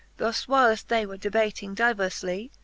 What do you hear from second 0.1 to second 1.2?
Thus whileft they were